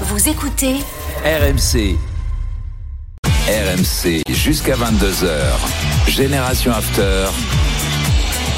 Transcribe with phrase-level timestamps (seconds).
[0.00, 0.74] Vous écoutez
[1.24, 1.96] RMC.
[3.46, 6.08] RMC jusqu'à 22h.
[6.08, 7.26] Génération After.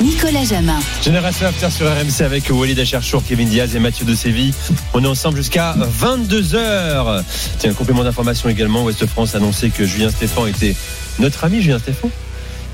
[0.01, 0.79] Nicolas Jamin.
[1.03, 4.55] Génération After sur RMC avec Walid Acharchour, Kevin Diaz et Mathieu de Séville.
[4.95, 7.23] On est ensemble jusqu'à 22h.
[7.59, 8.85] Tiens, un complément d'information également.
[8.85, 10.75] Ouest France a annoncé que Julien Stéphan était
[11.19, 12.09] notre ami Julien Stéphan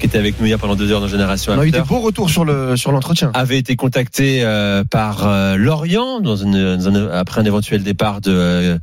[0.02, 2.00] qui était avec nous hier pendant deux heures dans Génération On a eu des beaux
[2.00, 3.30] retours sur le sur l'entretien.
[3.34, 8.20] avait été contacté euh, par euh, Lorient dans une, dans un- après un éventuel départ
[8.20, 8.78] de euh,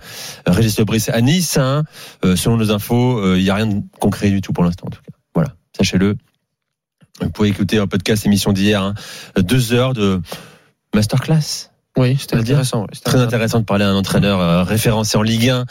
[0.48, 1.58] Régis Lebris à Nice.
[1.58, 1.84] hein.
[2.24, 4.88] Euh, selon nos infos, euh, il n'y a rien de concret du tout pour l'instant
[4.88, 5.12] en tout cas.
[5.36, 6.16] Voilà, sachez-le.
[7.22, 8.94] Vous pouvez écouter un podcast émission d'hier, hein.
[9.38, 10.22] deux heures de
[10.96, 11.70] masterclass.
[12.00, 12.84] Oui, c'était intéressant.
[12.84, 15.66] ouais, Très intéressant de parler à un entraîneur euh, référencé en Ligue 1.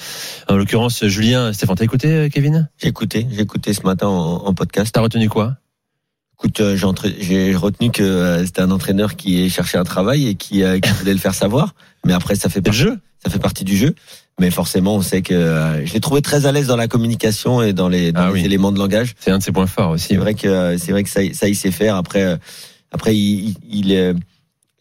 [0.48, 1.74] En l'occurrence, Julien Stéphane.
[1.76, 2.68] T'as écouté, euh, Kevin?
[2.76, 4.94] J'ai écouté, j'ai écouté ce matin en, en podcast.
[4.94, 5.56] T'as retenu quoi?
[6.38, 6.76] Écoute, euh,
[7.18, 11.18] j'ai retenu que c'était un entraîneur qui cherchait un travail et qui, qui voulait le
[11.18, 11.74] faire savoir.
[12.04, 13.94] Mais après, ça fait partie, jeu ça fait partie du jeu.
[14.38, 17.72] Mais forcément, on sait que je l'ai trouvé très à l'aise dans la communication et
[17.72, 18.44] dans les, dans Ah les oui.
[18.44, 19.14] éléments de langage.
[19.18, 20.08] C'est un de ses points forts aussi.
[20.08, 20.20] C'est ouais.
[20.20, 21.96] vrai que c'est vrai que ça, ça il sait faire.
[21.96, 22.38] Après,
[22.92, 24.14] après, il, il, il,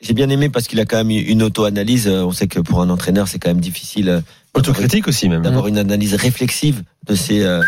[0.01, 2.07] j'ai bien aimé parce qu'il a quand même eu une auto-analyse.
[2.07, 4.21] Euh, On sait que pour un entraîneur, c'est quand même difficile euh,
[4.53, 5.41] Autocritique aussi même.
[5.41, 7.61] d'avoir une analyse réflexive de ses euh,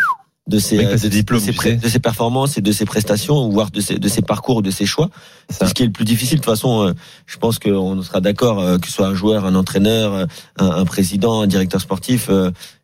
[0.48, 0.78] de ses,
[1.10, 1.76] diplômes, de, ses sais.
[1.76, 4.72] de ses performances et de ses prestations, voire de ses, de ses parcours ou de
[4.72, 5.12] ses choix.
[5.48, 5.58] Ça.
[5.60, 6.40] C'est ce qui est le plus difficile.
[6.40, 6.92] De toute façon,
[7.28, 10.26] je pense qu'on sera d'accord, que ce soit un joueur, un entraîneur,
[10.58, 12.32] un, un président, un directeur sportif,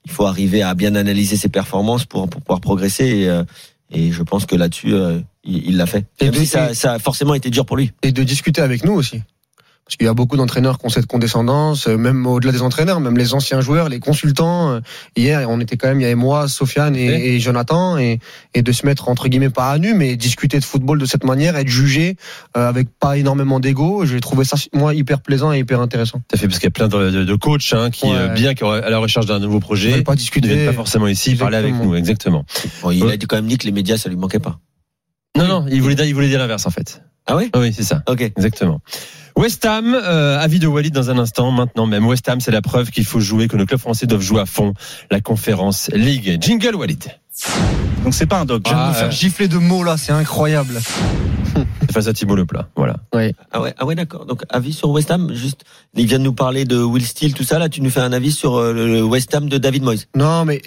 [0.06, 3.28] il faut arriver à bien analyser ses performances pour, pour pouvoir progresser.
[3.92, 4.94] Et, et je pense que là-dessus,
[5.44, 6.06] il l'a fait.
[6.20, 7.92] Et si ça, ça a forcément été dur pour lui.
[8.04, 9.24] Et de discuter avec nous aussi.
[9.86, 13.00] Parce qu'il y a beaucoup d'entraîneurs qui ont cette condescendance, euh, même au-delà des entraîneurs,
[13.00, 14.72] même les anciens joueurs, les consultants.
[14.72, 14.80] Euh,
[15.16, 17.14] Hier, on était quand même, il y avait moi, Sofiane et, Oui.
[17.22, 18.18] et Jonathan, et,
[18.56, 21.24] et de se mettre entre guillemets pas à nu, mais discuter de football de cette
[21.24, 22.18] manière, être jugé
[22.58, 24.06] euh, avec pas énormément d'ego.
[24.06, 26.20] J'ai trouvé ça moi hyper plaisant et hyper intéressant.
[26.34, 28.16] À fait, parce qu'il y a plein de, de- de coachs hein, qui, Ouais.
[28.16, 30.48] euh, bien qu'à la recherche d'un nouveau Je projet, vais pas ne discuter.
[30.48, 31.92] viennent pas forcément ici parler avec Exactement.
[31.92, 31.96] nous.
[31.96, 32.46] Exactement.
[32.82, 34.58] Bon, il a dit quand même dit que les médias, ça lui manquait pas.
[35.38, 37.04] Non, non, il voulait dire, il voulait dire l'inverse en fait.
[37.28, 38.04] Ah oui Ah Oui, c'est ça.
[38.08, 38.22] Ok.
[38.22, 38.80] Exactement.
[39.38, 42.06] West Ham, euh, avis de Walid dans un instant, maintenant même.
[42.06, 44.46] West Ham, c'est la preuve qu'il faut jouer, que nos clubs français doivent jouer à
[44.46, 44.74] fond
[45.12, 46.38] la conférence League.
[46.40, 47.04] Jingle Walid.
[48.04, 48.62] Donc c'est pas un dog.
[48.66, 50.80] Je viens de me faire gifler de mots là, c'est incroyable.
[51.96, 52.68] Face à Thibault Leplat.
[52.76, 52.98] Voilà.
[53.52, 54.26] Ah ouais, ah ouais d'accord.
[54.26, 55.62] Donc avis sur West Ham, juste
[55.96, 58.12] il vient de nous parler de Will Steele, tout ça là, tu nous fais un
[58.12, 60.06] avis sur euh, le West Ham de David Moyes.
[60.14, 60.62] Non, mais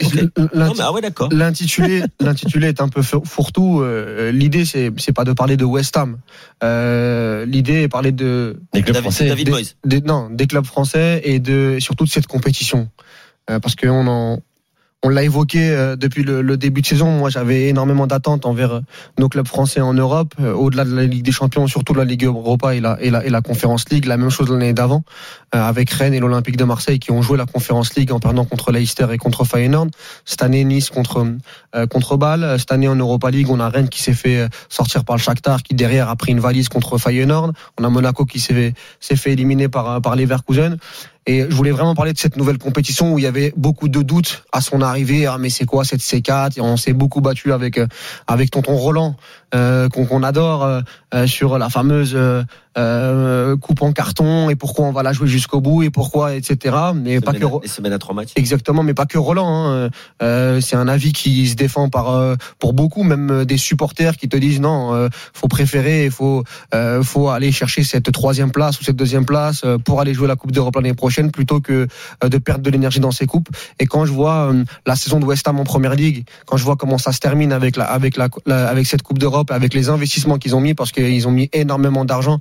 [0.55, 1.29] Non ah ouais d'accord.
[1.31, 3.83] L'intitulé, l'intitulé est un peu four- fourre-tout.
[3.83, 6.17] Euh, L'idée, c'est, c'est pas de parler de West Ham.
[6.65, 9.29] Euh, l'idée est parler de, Les clubs David, français.
[9.29, 9.75] David des, Moyes.
[9.85, 12.89] des- non, des clubs français et de surtout de cette compétition,
[13.51, 14.41] Euh, parce qu'on en
[15.05, 17.11] on l'a évoqué euh, depuis le, le début de saison.
[17.13, 18.81] Moi, j'avais énormément d'attentes envers euh,
[19.17, 22.05] nos clubs français en Europe, euh, au-delà de la Ligue des Champions, surtout de la
[22.05, 24.07] Ligue Europa et la, et la, et la Conférence League.
[24.07, 25.05] La même chose l'année d'avant,
[25.53, 28.73] avec Rennes et l'Olympique de Marseille qui ont joué la Conférence League en perdant contre
[28.73, 29.89] Leicester et contre Feyenoord.
[30.25, 31.25] Cette année, Nice contre
[31.77, 32.57] euh, contre Bâle.
[32.59, 35.63] Cette année en Europa League, on a Rennes qui s'est fait sortir par le Shakhtar,
[35.63, 37.53] qui derrière a pris une valise contre Feyenoord.
[37.79, 40.77] On a Monaco qui s'est fait, fait éliminer par par Leverkusen.
[41.29, 44.01] Et je voulais vraiment parler de cette nouvelle compétition où il y avait beaucoup de
[44.01, 45.27] doutes à son arrivée.
[45.27, 47.87] Ah mais c'est quoi cette C4 Et on s'est beaucoup battu avec euh,
[48.27, 49.15] avec tonton Roland
[49.55, 50.81] euh, qu'on adore euh,
[51.15, 52.17] euh, sur la fameuse
[52.77, 56.77] euh, coupe en carton et pourquoi on va la jouer jusqu'au bout et pourquoi etc.
[56.95, 58.31] Mais pas que Semaine- les semaines à trois matchs.
[58.37, 59.67] Exactement, mais pas que Roland.
[59.73, 59.91] Hein.
[60.23, 64.17] Euh, c'est un avis qui se défend par euh, pour beaucoup, même euh, des supporters
[64.17, 68.81] qui te disent non, euh, faut préférer, faut euh, faut aller chercher cette troisième place
[68.81, 71.87] ou cette deuxième place euh, pour aller jouer la Coupe d'Europe l'année prochaine plutôt que
[72.25, 73.49] de perdre de l'énergie dans ces coupes.
[73.79, 76.65] Et quand je vois euh, la saison de West Ham en Première Ligue, quand je
[76.65, 79.75] vois comment ça se termine avec la avec la, la- avec cette Coupe d'Europe, avec
[79.75, 82.39] les investissements qu'ils ont mis, parce qu'ils ont mis énormément d'argent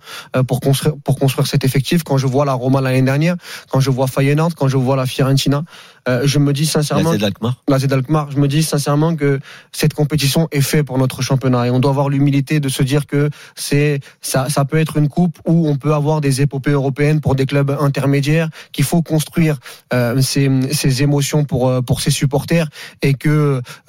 [0.47, 2.03] pour construire pour construire cet effectif.
[2.03, 3.35] Quand je vois la Roma l'année dernière,
[3.69, 5.63] quand je vois Feyenoord, quand je vois la Fiorentina,
[6.07, 7.63] euh, je me dis La sincèrement, Z Alkmaar.
[7.67, 9.39] la Alkmaar, je me dis sincèrement que
[9.71, 13.07] cette compétition est faite pour notre championnat et on doit avoir l'humilité de se dire
[13.07, 17.19] que c'est ça, ça peut être une coupe où on peut avoir des épopées européennes
[17.21, 19.57] pour des clubs intermédiaires, qu'il faut construire
[19.94, 22.69] euh, ces, ces émotions pour euh, pour ses supporters
[23.01, 23.30] et que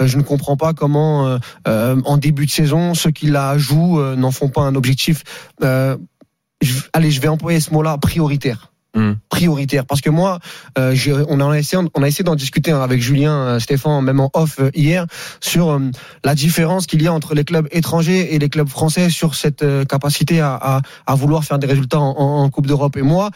[0.00, 3.58] euh, je ne comprends pas comment euh, euh, en début de saison ceux qui la
[3.58, 5.22] jouent euh, n'en font pas un objectif.
[6.60, 8.72] Je- allez, je vais employer ce mot-là prioritaire.
[8.96, 9.12] Hmm.
[9.28, 9.84] prioritaire.
[9.84, 10.38] Parce que moi
[10.78, 10.96] euh,
[11.28, 14.30] on a essayé on a essayé d'en discuter hein, avec Julien euh, Stéphane même en
[14.32, 15.04] off euh, hier
[15.40, 15.78] sur euh,
[16.24, 19.62] la différence qu'il y a entre les clubs étrangers et les clubs français sur cette
[19.86, 22.96] capacité à, à, à vouloir faire des résultats en, en- en Coupe d'Europe.
[22.96, 23.30] Et moi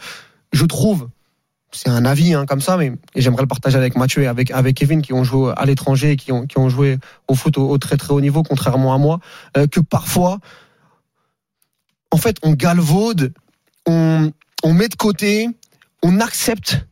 [0.53, 1.07] je trouve
[1.71, 4.75] c'est un avis hein, comme ça, mais j'aimerais le partager avec Mathieu et avec, avec
[4.75, 6.97] Kevin qui ont joué à l'étranger et qui ont, qui ont joué
[7.27, 9.19] au foot au, au très très haut niveau, contrairement à moi,
[9.57, 10.39] euh, que parfois,
[12.13, 13.33] en fait, on galvaude,
[13.87, 14.31] on,
[14.61, 15.49] on met de côté,
[16.03, 16.85] on accepte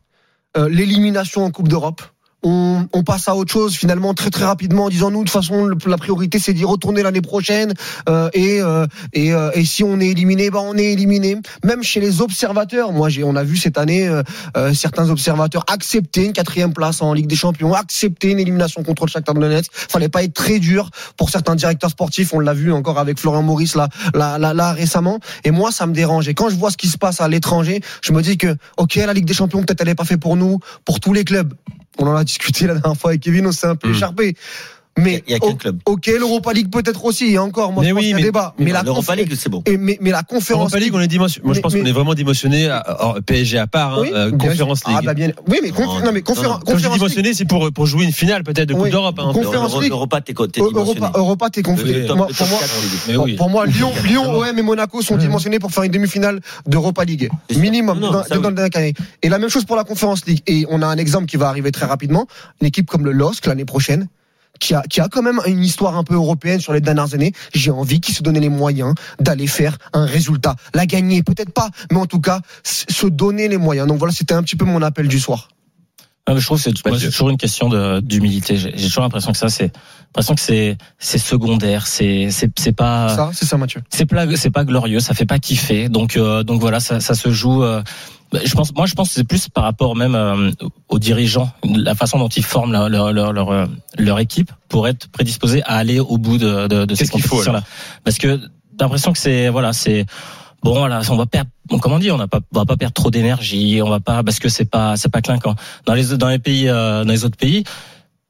[0.56, 2.02] euh, l'élimination en Coupe d'Europe.
[2.42, 5.32] On, on passe à autre chose finalement très très rapidement en disant nous de toute
[5.32, 7.72] façon la priorité c'est d'y retourner l'année prochaine
[8.08, 11.36] euh, et, euh, et euh, et si on est éliminé ben on est éliminé.
[11.64, 14.22] Même chez les observateurs moi j'ai on a vu cette année euh,
[14.56, 19.06] euh, certains observateurs accepter une quatrième place en Ligue des Champions accepter une élimination contre
[19.06, 19.70] le Shakhtar Donetsk.
[19.72, 22.34] Fallait pas être très dur pour certains directeurs sportifs.
[22.34, 25.20] On l'a vu encore avec Florian Maurice là là, là là récemment.
[25.44, 26.28] Et moi ça me dérange.
[26.28, 28.96] Et quand je vois ce qui se passe à l'étranger je me dis que ok
[28.96, 31.54] la Ligue des Champions peut-être elle est pas faite pour nous pour tous les clubs
[31.98, 33.94] on en a discuté la dernière fois avec Kevin on s'est un peu Mm.
[33.94, 34.36] écharpé
[34.98, 35.78] mais Il y a qu'un o- club?
[35.86, 38.54] ok l'Europa League peut-être aussi et encore moi Mais je pense y a mais- débat
[38.58, 39.62] mais la L'Europa League, c'est bon.
[39.66, 41.40] et mais, mais la conférence Europa League, on est dimension.
[41.44, 42.68] Moi, je Mais- pense mais- qu'on est vraiment dimensionné.
[42.68, 44.88] à- PSG à part, hein, Oui, bien conférence sûr.
[44.90, 44.98] League.
[45.02, 45.30] Ah bah bien.
[45.48, 46.58] Oui, mais, Non, non, mais non, conféren- non.
[46.60, 48.90] Conférence dimensionné, c'est pour pour jouer une finale peut-être de Coupe Oui.
[48.90, 49.18] d'Europe.
[49.18, 49.30] hein.
[49.32, 49.90] Conférence League.
[49.92, 50.34] Europa, t'es.
[50.36, 52.90] Europa, Europa, t'es le pour moi, 4 en Ligue.
[53.08, 53.36] Mais Bon, oui.
[53.36, 57.30] Pour moi, Lyon, Lyon, OM et Monaco sont dimensionnés pour faire une demi-finale d'Europa League.
[57.56, 58.94] Minimum, dans, le dernier année.
[59.22, 60.42] Et la même chose pour la Conférence League.
[60.46, 62.26] Et on a un exemple qui va arriver très rapidement.
[62.60, 64.08] Une équipe comme le LOSC l'année prochaine.
[64.60, 67.32] Qui a, qui a quand même une histoire un peu européenne sur les dernières années.
[67.52, 70.54] J'ai envie qu'ils se donnent les moyens d'aller faire un résultat.
[70.72, 73.88] La gagner, peut-être pas, mais en tout cas, se donner les moyens.
[73.88, 75.48] Donc voilà, c'était un petit peu mon appel du soir.
[76.26, 78.56] Ah, je trouve que c'est toujours une question de- d'humilité.
[78.56, 79.72] J'ai j'ai toujours l'impression que ça, c'est
[80.06, 81.86] l'impression que c'est c'est secondaire.
[81.88, 83.82] C'est c'est c'est pas Ça, c'est ça, Mathieu.
[83.90, 85.00] c'est pas c'est pas glorieux.
[85.00, 85.88] Ça fait pas kiffer.
[85.88, 87.64] Donc euh, donc voilà, ça, ça se joue.
[87.64, 87.82] euh,
[88.32, 90.50] bah, je pense, moi, je pense que c'est plus par rapport même euh,
[90.88, 93.66] aux dirigeants, la façon dont ils forment leur leur leur, leur, euh,
[93.98, 97.22] leur équipe pour être prédisposés à aller au bout de de, de ces Qu'est-ce qu'il
[97.22, 97.64] faut, compétitions-là.
[98.04, 98.36] Parce que
[98.78, 100.06] t'as l'impression que c'est voilà, c'est
[100.62, 101.50] bon voilà, on va perdre.
[101.68, 104.22] bon, Comment dire, on n'a pas, on va pas perdre trop d'énergie, on va pas
[104.22, 105.54] parce que c'est pas, c'est pas clinquant.
[105.86, 107.64] Dans les dans les pays, euh, dans les autres pays,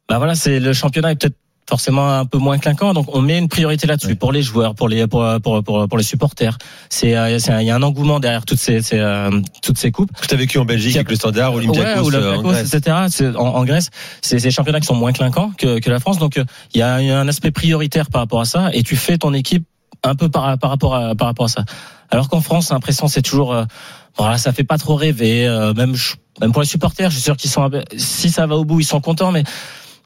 [0.08, 1.37] bah voilà, c'est le championnat est peut-être
[1.69, 4.88] forcément un peu moins clinquant, donc on met une priorité là-dessus pour les joueurs, pour
[4.88, 6.58] les pour pour pour, pour les supporters.
[6.90, 9.31] C'est euh, il y a un engouement derrière toutes ces, ces euh,
[9.62, 10.11] toutes ces coupes.
[10.20, 12.43] Que tu as vécu en Belgique a- avec le Standard, Olympiakos, Ouais, ou euh, en
[12.43, 12.75] l'Olympiakos, Grèce.
[12.75, 13.32] etc.
[13.38, 13.90] En, en Grèce,
[14.23, 16.19] c'est des championnats qui sont moins clinquants que, que la France.
[16.19, 16.44] Donc, euh,
[16.75, 19.64] il y a un aspect prioritaire par rapport à ça, et tu fais ton équipe
[20.04, 21.64] un peu par, par rapport à par rapport à ça.
[22.10, 23.64] Alors qu'en France, l'impression c'est toujours euh,
[24.16, 25.46] voilà, ça fait pas trop rêver.
[25.46, 25.94] euh, même
[26.40, 28.84] même pour les supporters, je suis sûr qu'ils sont si ça va au bout, ils
[28.84, 29.44] sont contents, mais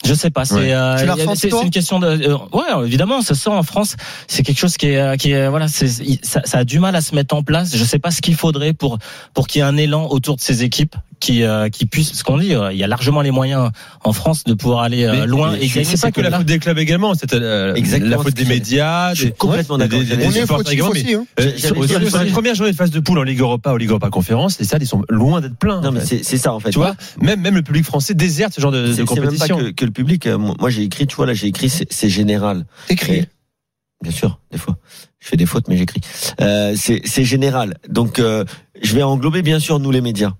[0.04, 0.44] je sais pas.
[0.44, 0.72] C'est Ouais.
[0.72, 3.96] euh, c'est une question de euh, ouais évidemment ça sort en France.
[4.28, 5.88] C'est quelque chose qui est euh, qui est voilà c'est
[6.22, 7.74] ça, ça a du mal à se mettre en place.
[7.76, 8.98] Je sais pas ce qu'il faudrait pour
[9.34, 12.24] pour qu'il y ait un élan autour de ces équipes qui euh, qui puissent ce
[12.24, 12.54] qu'on dit.
[12.54, 13.70] euh, Il y a largement les moyens
[14.04, 15.84] en France de pouvoir aller euh, Mais- loin mais et gagner.
[15.84, 19.14] C'est pas que la faute des clubs également, c'est euh, Exactement la faute des médias.
[19.14, 19.98] Je suis des- complètement des- d'accord.
[20.00, 21.14] des- des également, mais- aussi.
[21.14, 21.26] Hein.
[21.40, 24.82] Euh, sur, de phase de poule en Ligue Europa ou Ligue Europa Conférence, les stades
[24.82, 25.80] ils sont loin d'être pleins.
[25.80, 26.70] Non, mais c'est ça, en fait.
[26.70, 29.06] tu vois, même même le public français déserte ce genre de, de C'est c'est même
[29.06, 29.56] pas compétition.
[29.58, 30.26] que, que le public.
[30.26, 32.66] Moi, j'ai écrit, tu vois, là, j'ai écrit, c'est général.
[32.88, 33.24] Écrit.
[34.02, 34.76] Bien sûr, des fois.
[35.18, 36.00] Je fais des fautes, mais j'écris.
[36.40, 37.78] Euh, c'est c'est général.
[37.88, 38.44] Donc, euh,
[38.82, 40.32] je vais englober, bien sûr, nous, les médias.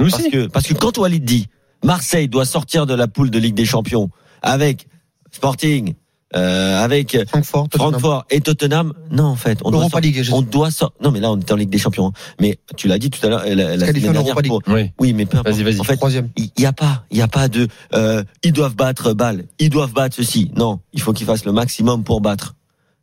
[0.00, 0.30] Nous Parce aussi.
[0.30, 1.48] que, parce que quand Walid dit
[1.84, 4.10] Marseille doit sortir de la poule de Ligue des Champions
[4.42, 4.86] avec
[5.32, 5.94] Sporting,
[6.36, 7.90] euh, avec Francfort, Tottenham.
[7.92, 10.96] Francfort et Tottenham, non, en fait, on doit, Europa sor- League, j'ai on doit sortir.
[11.02, 12.08] Non, mais là, on est en Ligue des Champions.
[12.08, 12.12] hein.
[12.40, 14.36] Mais tu l'as dit tout à l'heure, la, la qualifié semaine dernière.
[14.42, 14.90] Pour- Oui.
[15.00, 15.54] Oui, mais peu importe.
[15.54, 15.80] Vas-y, vas-y.
[15.80, 16.28] En fait, Troisième.
[16.36, 19.70] il y a pas, il y a pas de, euh, ils doivent battre Bâle, ils
[19.70, 20.50] doivent battre ceci.
[20.54, 22.54] Non, il faut qu'ils fassent le maximum pour battre.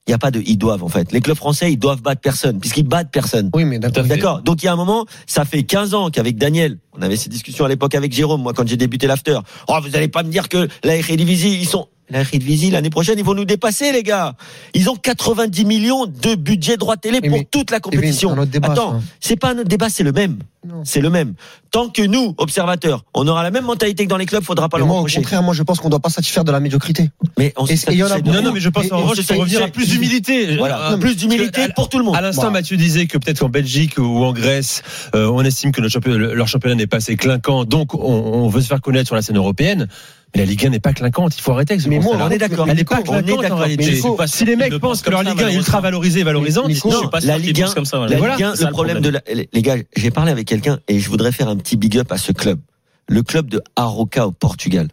[0.07, 1.12] Il y a pas de ils doivent en fait.
[1.12, 3.50] Les clubs français, ils doivent battre personne puisqu'ils battent personne.
[3.56, 4.04] Oui, mais d'accord.
[4.04, 4.42] D'accord.
[4.42, 7.30] Donc il y a un moment, ça fait 15 ans qu'avec Daniel, on avait ces
[7.30, 9.40] discussions à l'époque avec Jérôme, moi quand j'ai débuté l'after.
[9.68, 13.18] Oh, vous allez pas me dire que la Eredivisie, ils sont la Eredivisie l'année prochaine,
[13.18, 14.35] ils vont nous dépasser les gars.
[14.74, 18.35] Ils ont 90 millions de budget droit télé Mais- pour mais- toute la compétition.
[18.45, 20.38] débat, Attends, c'est pas un autre débat, c'est le même.
[20.83, 21.35] C'est le même.
[21.69, 24.78] Tant que nous, observateurs, on aura la même mentalité que dans les clubs, faudra pas
[24.78, 27.12] Mais le moi, au contraire, moi, je pense qu'on doit pas satisfaire de la médiocrité.
[27.38, 28.19] Mais on se Et- y en a.
[28.19, 30.57] Non, non, mais je pense en revanche, il revenir à plus d'humilité.
[30.57, 32.16] Voilà, Euh, plus d'humilité pour tout le monde.
[32.16, 32.50] À l'instant.
[32.50, 34.81] Mathieu disait que peut-être qu'en Belgique ou en Grèce,
[35.14, 38.47] euh, on estime que notre championnat- leur championnat n'est pas assez clinquant, donc on, on
[38.50, 39.88] veut se faire connaître sur la scène européenne.
[40.35, 42.30] Mais la Ligue 1 n'est pas clinquante, il faut arrêter avec ce Mais moi, on
[42.30, 42.68] est d'accord.
[42.69, 44.01] Elle n'est pas On est clinquante en réalité.
[44.27, 46.69] Si les mecs ils pensent que leur Ligue 1 est ultra valorisée et valorisante.
[46.69, 47.97] Je suis pas la Ligue 1, pensent comme ça.
[47.97, 48.35] La malheureusement.
[48.35, 49.13] Ligue 1, C'est ça le problème de
[49.54, 52.18] les gars, j'ai parlé avec quelqu'un et je voudrais faire un petit big up à
[52.18, 52.59] ce club.
[53.07, 54.89] Le club de Aroca au Portugal.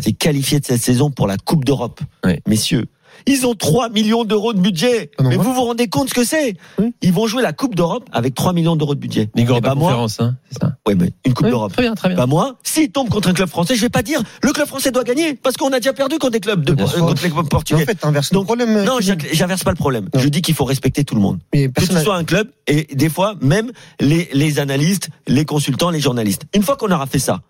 [0.00, 2.00] C'est qualifié de cette saison pour la Coupe d'Europe.
[2.46, 2.86] Messieurs.
[3.26, 5.10] Ils ont 3 millions d'euros de budget.
[5.18, 6.56] Ah non, Mais vous vous rendez compte ce que c'est?
[6.78, 6.92] Oui.
[7.02, 9.30] Ils vont jouer la Coupe d'Europe avec 3 millions d'euros de budget.
[9.36, 10.76] Eh Europa ben, moi, hein, c'est ça.
[10.86, 11.72] ouais, mais une Coupe Oui, d'Europe.
[11.72, 12.16] Très bien, très bien.
[12.16, 14.90] Bah moi, s'ils tombent contre un club français, je vais pas dire le club français
[14.90, 17.34] doit gagner parce qu'on a déjà perdu contre des clubs de, euh, contre les clubs
[17.34, 17.84] Mais en portugais.
[17.84, 18.84] fait, t'inverses le problème.
[18.84, 20.08] non, j'inverse pas le problème.
[20.14, 20.20] Non.
[20.20, 21.38] Je dis qu'il faut respecter tout le monde.
[21.54, 23.70] Mais Que tu sois un club et des fois même
[24.00, 26.42] les, les analystes, les consultants, les journalistes.
[26.54, 27.40] Une fois qu'on aura fait ça,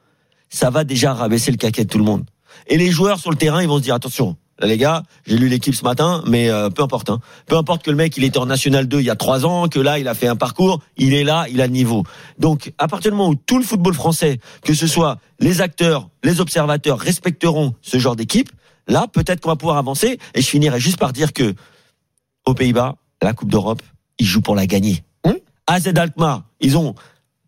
[0.49, 2.25] ça va déjà rabaisser le caquet de tout le monde.
[2.68, 5.36] Et les joueurs sur le terrain, ils vont se dire attention, Là, les gars, j'ai
[5.36, 7.10] lu l'équipe ce matin, mais euh, peu importe.
[7.10, 7.20] Hein.
[7.46, 9.68] Peu importe que le mec, il était en National 2 il y a trois ans,
[9.68, 12.04] que là, il a fait un parcours, il est là, il a le niveau.
[12.38, 16.08] Donc, à partir du moment où tout le football français, que ce soit les acteurs,
[16.25, 18.50] les observateurs, respecteront ce genre d'équipe,
[18.88, 20.18] là, peut-être qu'on va pouvoir avancer.
[20.34, 21.54] Et je finirai juste par dire que
[22.46, 23.82] aux Pays-Bas, la Coupe d'Europe,
[24.18, 25.04] ils jouent pour la gagner.
[25.26, 25.42] Oui.
[25.66, 26.94] AZ Alkmaar, ils ont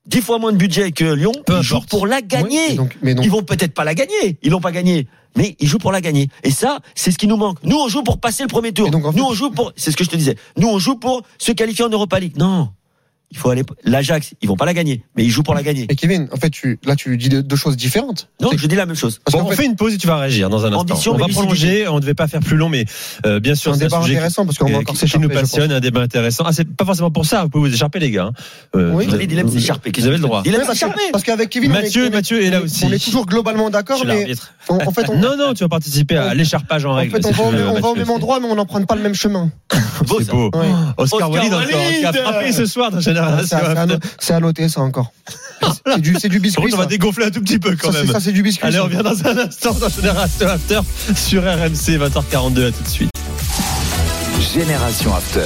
[0.09, 2.75] dix fois moins de budget que Lyon, Peu ils jouent pour la gagner.
[2.75, 5.79] donc- mais Ils vont peut-être pas la gagner, ils l'ont pas gagné, mais ils jouent
[5.79, 6.29] pour la gagner.
[6.43, 7.59] Et ça, c'est ce qui nous manque.
[7.63, 8.89] Nous, on joue pour passer le premier tour.
[8.89, 10.37] Et donc, en fait- Nous, on joue pour, c'est ce que je te disais.
[10.57, 12.37] Nous, on joue pour se qualifier en Europa League.
[12.37, 12.71] Non.
[13.31, 15.87] Il faut aller, l'Ajax, ils vont pas la gagner, mais ils jouent pour la gagner.
[15.91, 18.31] Et Kevin, en fait, tu, là, tu dis deux, choses différentes.
[18.41, 19.21] Non, je dis la même chose.
[19.23, 20.81] parce Bon, qu'en on fait, fait une pause et tu vas réagir dans un instant.
[20.81, 22.87] Ambition, on va prolonger, on ne devait pas faire plus long, mais
[23.27, 24.95] euh, bien c'est sûr, un c'est débat sujet qui- intéressant parce qu'on va qui, encore
[24.95, 25.27] qui s'écharper.
[25.29, 26.45] nous passionne, un débat intéressant.
[26.47, 28.25] Ah, c'est pas forcément pour ça, vous pouvez vous écharper les gars.
[28.25, 28.33] hein.
[28.77, 29.05] Euh, Oui.
[29.05, 29.93] vous Les avez- dilemmes, c'est écharpé.
[29.95, 30.43] Vous avez le droit.
[30.47, 30.99] Il Ouais, aime parce, s'écharper.
[31.09, 32.85] que, parce qu'avec Kevin, on est- Mathieu, on est, Mathieu est là aussi.
[32.87, 34.27] On est toujours globalement d'accord, mais
[34.71, 37.13] en, en fait, Non, non, tu vas participer à l'écharpage en en règle.
[37.15, 37.45] fait, on va,
[37.91, 39.51] au, même endroit, mais on n'emprunte pas le même chemin.
[40.07, 40.51] Beau, C'est beau.
[40.97, 43.87] Oscar, qui a frappé ce soir dans Génération à,
[44.19, 45.13] c'est à noter, ça encore.
[45.87, 46.63] C'est du, biscuit.
[46.63, 48.13] contre, on va Ça, dégonfler un tout petit peu quand Ça, c'est- même.
[48.13, 48.65] ça, c'est du biscuit.
[48.67, 48.83] Allez, ça.
[48.83, 50.81] on revient dans un instant dans Génération After
[51.17, 53.11] sur RMC 20h42 à tout de suite.
[54.55, 55.41] Génération After.